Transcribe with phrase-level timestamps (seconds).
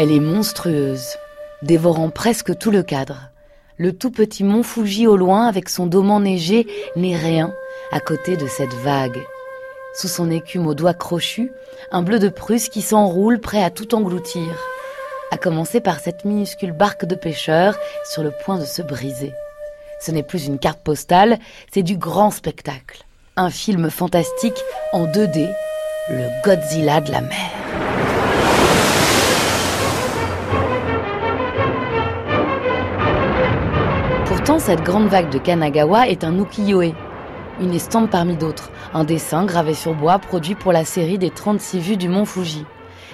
[0.00, 1.16] Elle est monstrueuse,
[1.62, 3.32] dévorant presque tout le cadre.
[3.78, 7.52] Le tout petit mont Fuji au loin, avec son dôme enneigé, n'est rien
[7.90, 9.18] à côté de cette vague.
[9.96, 11.50] Sous son écume aux doigts crochus,
[11.90, 14.56] un bleu de Prusse qui s'enroule prêt à tout engloutir.
[15.32, 17.76] À commencer par cette minuscule barque de pêcheurs
[18.08, 19.32] sur le point de se briser.
[20.00, 21.40] Ce n'est plus une carte postale,
[21.74, 23.02] c'est du grand spectacle.
[23.34, 24.62] Un film fantastique
[24.92, 25.52] en 2D,
[26.10, 27.57] le Godzilla de la mer.
[34.56, 36.92] Cette grande vague de Kanagawa est un ukiyo-e,
[37.60, 41.78] une estampe parmi d'autres, un dessin gravé sur bois produit pour la série des 36
[41.78, 42.64] vues du mont Fuji.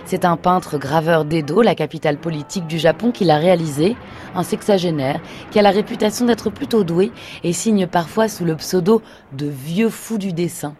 [0.04, 3.96] C'est un peintre graveur d'Edo, la capitale politique du Japon, qui l'a réalisé,
[4.34, 7.12] un sexagénaire qui a la réputation d'être plutôt doué
[7.42, 10.74] et signe parfois sous le pseudo de vieux fou du dessin.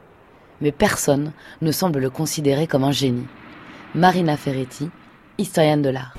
[0.61, 1.33] Mais personne
[1.63, 3.27] ne semble le considérer comme un génie.
[3.95, 4.89] Marina Ferretti,
[5.37, 6.15] historienne de l'art.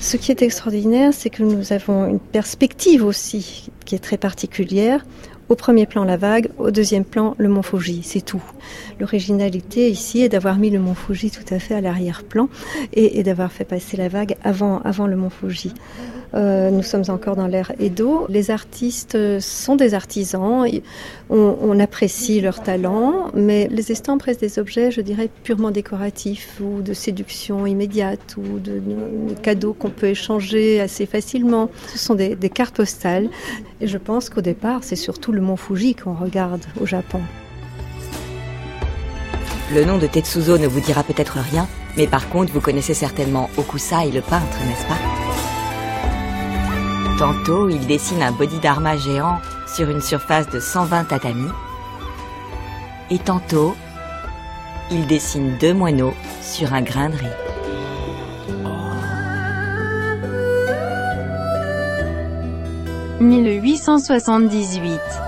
[0.00, 5.04] Ce qui est extraordinaire, c'est que nous avons une perspective aussi qui est très particulière.
[5.48, 8.42] Au premier plan, la vague, au deuxième plan, le mont Fuji, c'est tout.
[9.00, 12.50] L'originalité ici est d'avoir mis le mont Fuji tout à fait à l'arrière-plan
[12.92, 15.72] et, d'avoir fait passer la vague avant, avant le mont Fuji.
[16.34, 18.26] Euh, nous sommes encore dans l'ère Edo.
[18.28, 20.66] Les artistes sont des artisans.
[21.30, 26.60] On, on, apprécie leur talent, mais les estampes restent des objets, je dirais, purement décoratifs
[26.60, 31.70] ou de séduction immédiate ou de, de, de cadeaux qu'on peut échanger assez facilement.
[31.86, 33.30] Ce sont des, des cartes postales.
[33.80, 37.20] Et je pense qu'au départ, c'est surtout le mont Fuji qu'on regarde au Japon.
[39.72, 43.48] Le nom de Tetsuzo ne vous dira peut-être rien, mais par contre, vous connaissez certainement
[43.56, 44.98] Okusai, le peintre, n'est-ce pas?
[47.18, 49.38] Tantôt, il dessine un bodhidharma géant
[49.72, 51.52] sur une surface de 120 tatamis.
[53.10, 53.76] Et tantôt,
[54.90, 57.28] il dessine deux moineaux sur un grain de riz.
[63.20, 65.27] «1878.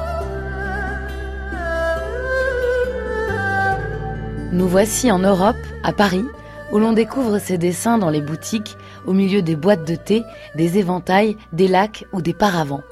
[4.52, 6.24] Nous voici en Europe, à Paris,
[6.72, 10.24] où l'on découvre ces dessins dans les boutiques, au milieu des boîtes de thé,
[10.56, 12.82] des éventails, des lacs ou des paravents.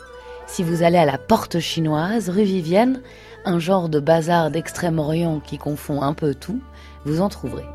[0.47, 3.03] Si vous allez à la porte chinoise, rue Vivienne,
[3.45, 6.61] un genre de bazar d'Extrême-Orient qui confond un peu tout,
[7.05, 7.67] vous en trouverez.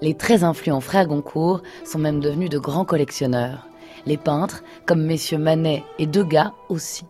[0.00, 3.66] Les très influents frères Goncourt sont même devenus de grands collectionneurs.
[4.06, 7.06] Les peintres, comme messieurs Manet et Degas aussi.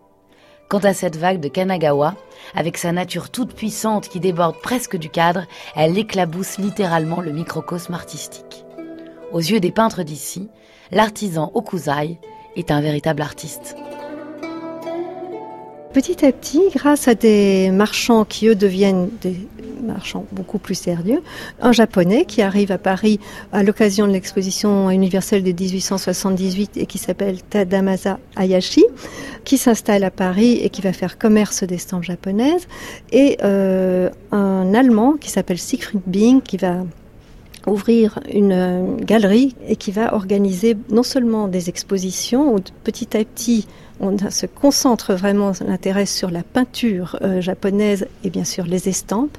[0.69, 2.17] Quant à cette vague de Kanagawa,
[2.57, 5.47] avec sa nature toute puissante qui déborde presque du cadre,
[5.77, 8.65] elle éclabousse littéralement le microcosme artistique.
[9.33, 10.49] Aux yeux des peintres d'ici,
[10.91, 12.19] l'artisan Okuzai
[12.57, 13.77] est un véritable artiste.
[15.93, 19.49] Petit à petit, grâce à des marchands qui eux deviennent des
[19.87, 21.23] marchands beaucoup plus sérieux,
[21.61, 23.21] un japonais qui arrive à Paris
[23.53, 28.85] à l'occasion de l'exposition universelle de 1878 et qui s'appelle Tadamasa Hayashi,
[29.47, 32.67] qui s'installe à Paris et qui va faire commerce d'estampes japonaises,
[33.13, 36.85] et euh, un Allemand qui s'appelle Siegfried Bing qui va
[37.67, 43.67] ouvrir une galerie et qui va organiser non seulement des expositions où petit à petit
[44.01, 49.37] on se concentre vraiment l'intérêt sur la peinture euh, japonaise et bien sûr les estampes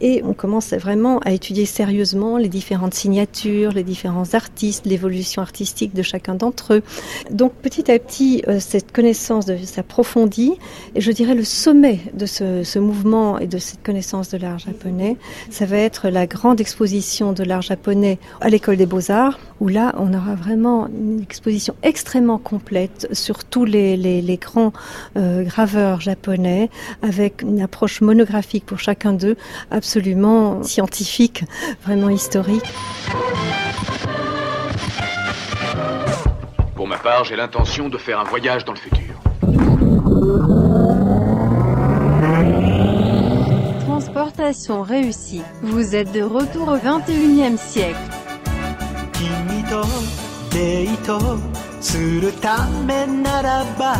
[0.00, 5.94] et on commence vraiment à étudier sérieusement les différentes signatures, les différents artistes, l'évolution artistique
[5.94, 6.82] de chacun d'entre eux.
[7.30, 10.54] Donc petit à petit euh, cette connaissance s'approfondit
[10.94, 14.58] et je dirais le sommet de ce, ce mouvement et de cette connaissance de l'art
[14.58, 15.16] japonais,
[15.50, 19.94] ça va être la grande exposition de l'art japonais à l'école des beaux-arts où là
[19.98, 24.72] on aura vraiment une exposition extrêmement complète sur tous les les, les grands
[25.16, 26.70] euh, graveurs japonais
[27.02, 29.36] avec une approche monographique pour chacun d'eux,
[29.70, 31.44] absolument scientifique,
[31.84, 32.72] vraiment historique.
[36.74, 39.00] Pour ma part, j'ai l'intention de faire un voyage dans le futur.
[43.86, 45.42] Transportation réussie.
[45.62, 47.98] Vous êtes de retour au 21e siècle.
[51.79, 53.95] デートするためならば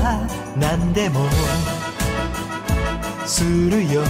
[0.58, 1.28] 何でも
[3.26, 4.04] するよ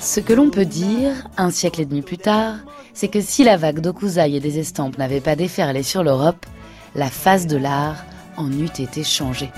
[0.00, 2.56] Ce que l'on peut dire, un siècle et demi plus tard,
[2.94, 6.46] c'est que si la vague d'Okuzai et des estampes n'avait pas déferlé sur l'Europe,
[6.94, 8.04] la face de l'art
[8.38, 9.50] en eût été changée.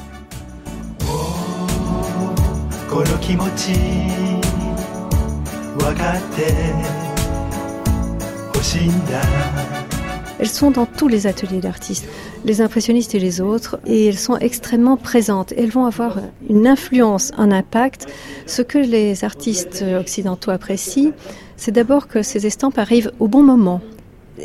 [10.44, 12.06] elles sont dans tous les ateliers d'artistes,
[12.44, 15.54] les impressionnistes et les autres, et elles sont extrêmement présentes.
[15.56, 16.20] Elles vont avoir
[16.50, 18.08] une influence, un impact.
[18.46, 21.14] Ce que les artistes occidentaux apprécient,
[21.56, 23.80] c'est d'abord que ces estampes arrivent au bon moment.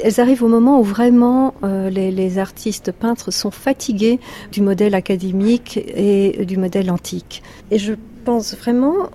[0.04, 4.20] Elles arrivent au moment où vraiment euh, les, les, artistes peintres sont fatigués
[4.52, 7.42] du modèle académique et du modèle antique.
[7.72, 9.10] Et je pense vraiment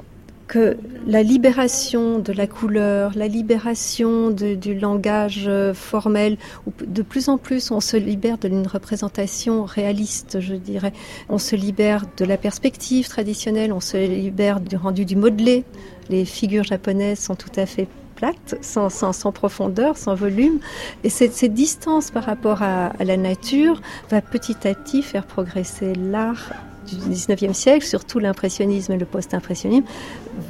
[0.53, 0.77] que
[1.07, 6.37] la libération de la couleur, la libération du langage euh, formel,
[6.85, 10.93] de plus en plus on se libère d'une représentation réaliste, je dirais.
[11.27, 15.63] On se libère de la perspective traditionnelle, on se libère du rendu du modelé.
[16.11, 20.59] Les figures japonaises sont tout à fait plates, sans, profondeur, sans volume.
[21.03, 26.51] Et cette, distance par rapport à la nature va petit à petit faire progresser l'art
[26.87, 29.85] du 19e siècle, surtout l'impressionnisme et le post-impressionnisme,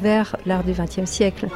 [0.01, 1.47] vers l'art du 20e siècle.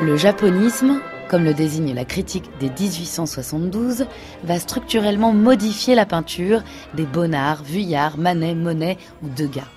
[0.00, 4.06] Le japonisme, comme le désigne la critique des 1872,
[4.42, 6.62] va structurellement modifier la peinture
[6.94, 9.68] des Bonnard, Vuillard, Manet, Monet ou Degas.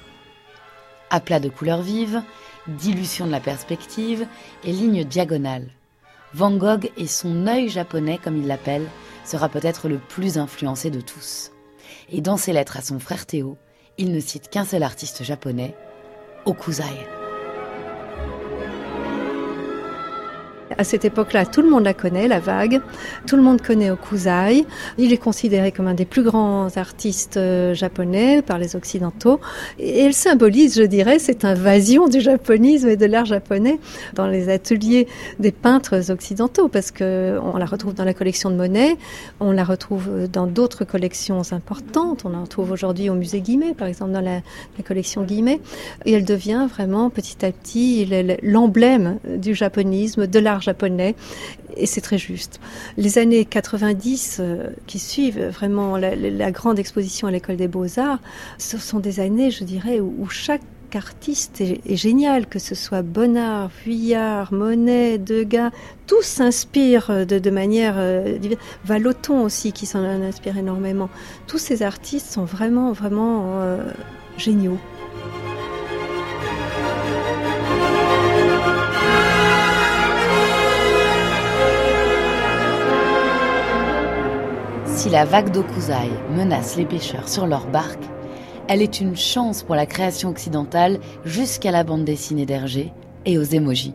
[1.11, 2.21] Aplat de couleurs vives,
[2.67, 4.25] dilution de la perspective
[4.65, 5.69] et lignes diagonales.
[6.33, 8.87] Van Gogh et son œil japonais, comme il l'appelle,
[9.25, 11.51] sera peut-être le plus influencé de tous.
[12.09, 13.57] Et dans ses lettres à son frère Théo,
[13.97, 15.75] il ne cite qu'un seul artiste japonais,
[16.45, 17.16] Okuzai.
[20.79, 22.81] À cette époque-là, tout le monde la connaît, la vague.
[23.25, 24.63] Tout le monde connaît Okuzai.
[24.99, 29.39] Il est considéré comme un des plus grands artistes euh, japonais par les Occidentaux.
[29.79, 33.79] Et elle symbolise, je dirais, cette invasion du japonisme et de l'art japonais
[34.13, 35.07] dans les ateliers
[35.39, 38.97] des peintres occidentaux, parce que on la retrouve dans la collection de Monet,
[39.39, 42.23] on la retrouve dans d'autres collections importantes.
[42.23, 44.41] On la retrouve aujourd'hui au musée Guimet, par exemple, dans la,
[44.77, 45.59] la collection Guimet.
[46.05, 48.07] Et elle devient vraiment petit à petit
[48.43, 51.15] l'emblème du japonisme, de l'art japonais,
[51.75, 52.59] et c'est très juste.
[52.97, 58.19] Les années 90 euh, qui suivent vraiment la, grande exposition à l'école des beaux-arts,
[58.57, 60.61] ce sont des années, je dirais, où, chaque
[60.93, 65.71] artiste est, génial, que ce soit Bonnard, Vuillard, Monet, Degas,
[66.07, 68.37] tous s'inspirent de, de, manière euh,
[68.85, 71.09] Valoton aussi qui s'en inspire énormément.
[71.45, 73.83] Tous ces artistes sont vraiment, vraiment euh,
[74.37, 74.79] géniaux.
[85.07, 88.03] Si la vague d'Okuzai menace les pêcheurs sur leur barque,
[88.67, 92.91] elle est une chance pour la création occidentale jusqu'à la bande dessinée d'Hergé
[93.25, 93.93] et aux émojis.